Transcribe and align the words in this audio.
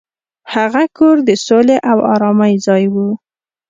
هغه 0.53 0.83
کور 0.97 1.15
د 1.29 1.31
سولې 1.45 1.77
او 1.91 1.97
ارامۍ 2.13 2.53
ځای 2.65 2.83
و. 2.93 2.95